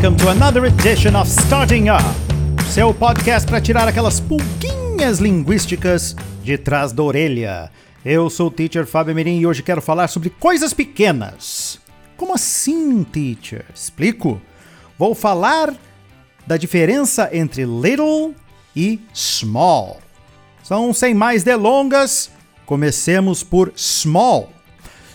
[0.00, 2.02] welcome to another edition of Starting Up,
[2.72, 7.70] seu podcast para tirar aquelas pulguinhas linguísticas de trás da orelha.
[8.02, 11.78] Eu sou o teacher Fábio Mirim e hoje quero falar sobre coisas pequenas.
[12.16, 13.66] Como assim, teacher?
[13.74, 14.40] Explico.
[14.98, 15.74] Vou falar
[16.46, 18.34] da diferença entre little
[18.74, 19.98] e small.
[20.64, 22.30] Então, sem mais delongas,
[22.64, 24.48] comecemos por small.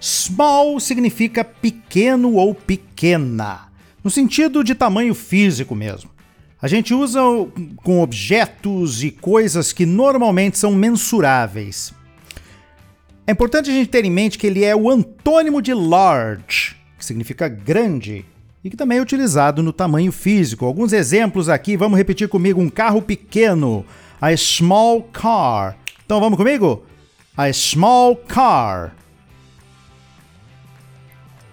[0.00, 3.69] Small significa pequeno ou pequena
[4.02, 6.10] no sentido de tamanho físico mesmo.
[6.62, 7.20] A gente usa
[7.76, 11.94] com objetos e coisas que normalmente são mensuráveis.
[13.26, 17.04] É importante a gente ter em mente que ele é o antônimo de large, que
[17.04, 18.26] significa grande,
[18.62, 20.66] e que também é utilizado no tamanho físico.
[20.66, 23.86] Alguns exemplos aqui, vamos repetir comigo: um carro pequeno,
[24.20, 25.78] a small car.
[26.04, 26.84] Então vamos comigo?
[27.36, 28.94] A small car.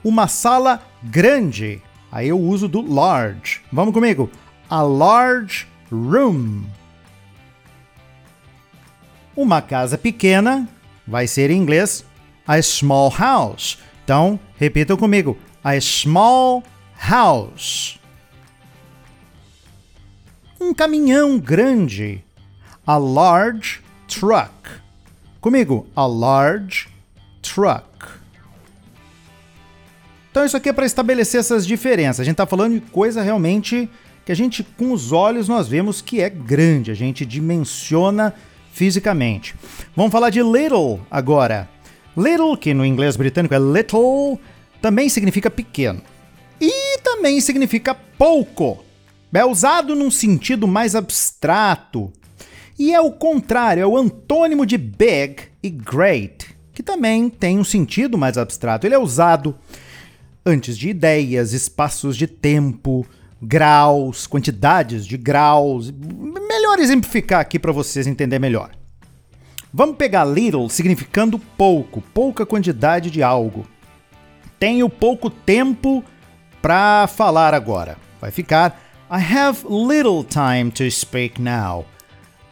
[0.04, 3.62] Uma sala grande, Aí eu uso do large.
[3.72, 4.30] Vamos comigo.
[4.70, 6.64] A large room.
[9.36, 10.68] Uma casa pequena
[11.06, 12.06] vai ser em inglês
[12.48, 13.78] a small house.
[14.04, 15.38] Então, repitam comigo.
[15.64, 16.64] A small
[16.98, 18.00] house.
[20.60, 22.24] Um caminhão grande.
[22.86, 24.52] A large truck.
[25.42, 25.88] Comigo.
[25.96, 26.88] A large
[27.42, 28.17] truck.
[30.38, 32.20] Então isso aqui é para estabelecer essas diferenças.
[32.20, 33.90] A gente está falando de coisa realmente
[34.24, 38.32] que a gente com os olhos nós vemos que é grande, a gente dimensiona
[38.72, 39.56] fisicamente.
[39.96, 41.68] Vamos falar de little agora.
[42.16, 44.40] Little, que no inglês britânico é little,
[44.80, 46.04] também significa pequeno.
[46.62, 48.86] E também significa pouco.
[49.34, 52.14] É usado num sentido mais abstrato.
[52.78, 57.64] E é o contrário, é o antônimo de big e great, que também tem um
[57.64, 58.86] sentido mais abstrato.
[58.86, 59.58] Ele é usado
[60.48, 63.06] antes de ideias, espaços de tempo,
[63.42, 65.92] graus, quantidades de graus.
[65.92, 68.72] Melhor exemplificar aqui para vocês entenderem melhor.
[69.74, 73.68] Vamos pegar little significando pouco, pouca quantidade de algo.
[74.58, 76.02] Tenho pouco tempo
[76.62, 77.98] para falar agora.
[78.22, 78.82] Vai ficar
[79.12, 81.86] I have little time to speak now.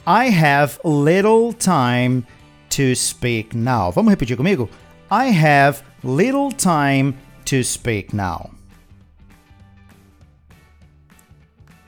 [0.06, 2.24] I have little time
[2.72, 3.90] to speak now.
[3.92, 4.70] Vamos repetir comigo?
[5.10, 8.52] I have little time to speak now.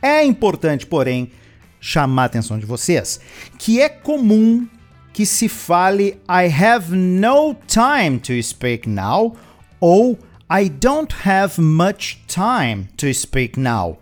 [0.01, 1.31] É importante, porém,
[1.79, 3.19] chamar a atenção de vocês
[3.57, 4.67] que é comum
[5.13, 9.35] que se fale I have no time to speak now
[9.79, 10.17] ou
[10.49, 13.99] I don't have much time to speak now.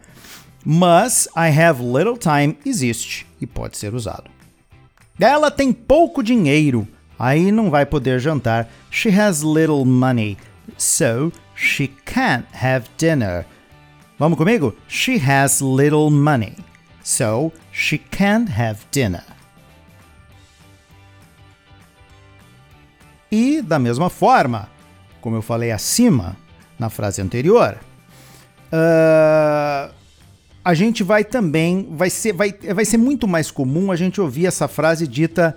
[0.63, 4.29] Mas I have little time existe e pode ser usado.
[5.19, 8.67] Ela tem pouco dinheiro, aí não vai poder jantar.
[8.91, 10.37] She has little money,
[10.77, 13.45] so She can't have dinner.
[14.19, 14.75] Vamos comigo?
[14.87, 16.55] She has little money,
[17.03, 19.23] so she can't have dinner.
[23.31, 24.69] E da mesma forma,
[25.19, 26.37] como eu falei acima
[26.77, 27.77] na frase anterior,
[28.71, 29.93] uh,
[30.63, 34.45] a gente vai também vai ser vai, vai ser muito mais comum a gente ouvir
[34.47, 35.55] essa frase dita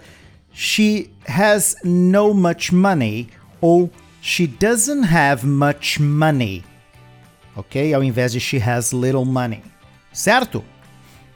[0.52, 3.28] she has no much money
[3.60, 3.90] ou
[4.20, 6.64] She doesn't have much money.
[7.56, 7.92] Ok?
[7.94, 9.62] Ao invés de she has little money.
[10.12, 10.64] Certo?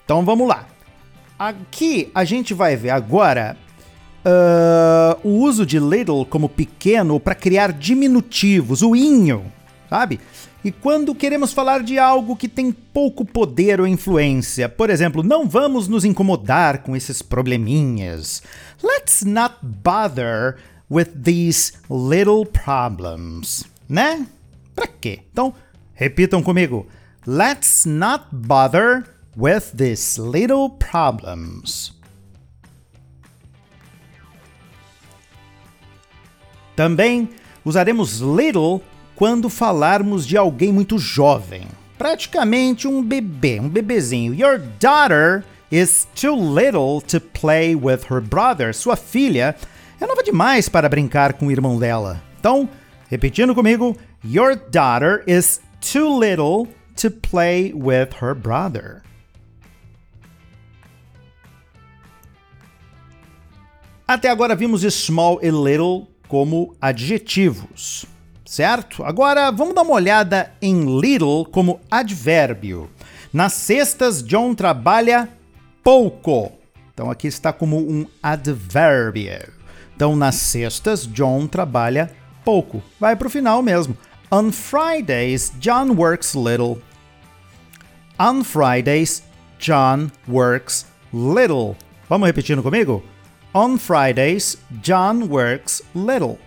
[0.04, 0.66] Então vamos lá.
[1.38, 3.56] Aqui a gente vai ver agora
[4.25, 9.44] uh, o uso de little como pequeno para criar diminutivos, o inho,
[9.88, 10.20] sabe?
[10.64, 15.49] E quando queremos falar de algo que tem pouco poder ou influência, por exemplo, não
[15.49, 18.43] vamos nos incomodar com esses probleminhas.
[18.82, 20.56] Let's not bother
[20.92, 24.26] with these little problems, né?
[24.75, 25.20] Pra quê?
[25.32, 25.54] Então,
[25.94, 26.86] repitam comigo.
[27.26, 29.04] Let's not bother
[29.34, 31.94] with these little problems.
[36.76, 37.31] Também
[37.64, 38.82] usaremos little
[39.16, 44.34] quando falarmos de alguém muito jovem, praticamente um bebê, um bebezinho.
[44.34, 48.75] Your daughter is too little to play with her brother.
[48.75, 49.56] Sua filha
[50.02, 52.20] é nova demais para brincar com o irmão dela.
[52.40, 52.69] Então,
[53.08, 59.02] repetindo comigo, Your daughter is too little to play with her brother.
[64.06, 68.04] Até agora vimos small e little como adjetivos,
[68.44, 69.04] certo?
[69.04, 72.90] Agora vamos dar uma olhada em little como advérbio.
[73.32, 75.28] Nas cestas, John trabalha
[75.82, 76.52] pouco.
[76.93, 79.62] Então aqui está como um advérbio.
[79.94, 82.10] Então, nas sextas, John trabalha
[82.44, 82.82] pouco.
[82.98, 83.96] Vai para o final mesmo.
[84.30, 86.82] On Fridays, John works little.
[88.18, 89.22] On Fridays,
[89.58, 91.76] John works little.
[92.08, 93.02] Vamos repetindo comigo?
[93.54, 96.38] On Fridays, John works little.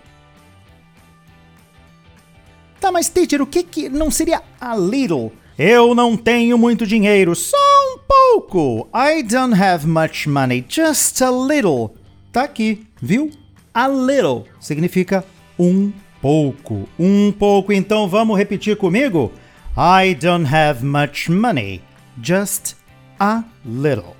[2.80, 5.31] Tá, mas teacher, o que que não seria a little?
[5.57, 8.89] Eu não tenho muito dinheiro, só um pouco.
[8.94, 11.95] I don't have much money, just a little.
[12.36, 13.32] Tá aqui, viu?
[13.74, 15.24] A little significa
[15.58, 15.90] um
[16.22, 16.86] pouco.
[17.00, 19.32] Um pouco, então vamos repetir comigo?
[19.78, 21.82] I don't have much money,
[22.22, 22.76] just
[23.18, 24.18] a little.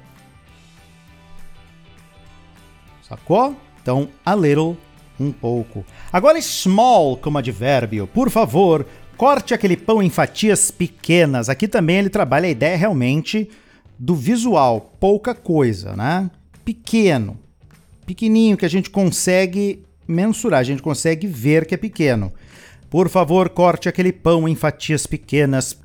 [3.02, 3.54] Sacou?
[3.82, 4.78] Então, a little
[5.20, 5.86] um pouco.
[6.10, 8.08] Agora, small como advérbio.
[8.08, 8.88] Por favor,
[9.18, 11.50] corte aquele pão em fatias pequenas.
[11.50, 13.50] Aqui também ele trabalha a ideia realmente
[14.00, 16.32] do visual, pouca coisa, né?
[16.64, 17.44] Pequeno.
[18.06, 22.32] Pequenininho que a gente consegue mensurar, a gente consegue ver que é pequeno.
[22.90, 25.78] Por favor, corte aquele pão em fatias pequenas.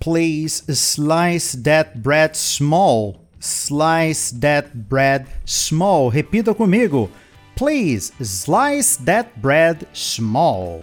[0.00, 3.20] Please slice that bread small.
[3.40, 6.08] Slice that bread small.
[6.08, 7.10] Repita comigo.
[7.54, 10.82] Please slice that bread small.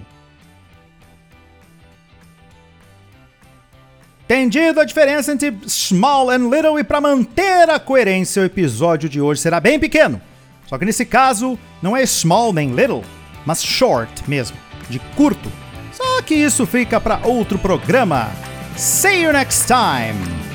[4.24, 9.22] Entendido a diferença entre small and little e para manter a coerência, o episódio de
[9.22, 10.22] hoje será bem pequeno.
[10.74, 13.04] Só que nesse caso, não é small nem little,
[13.46, 14.58] mas short mesmo,
[14.90, 15.48] de curto.
[15.92, 18.32] Só que isso fica para outro programa.
[18.76, 20.53] See you next time!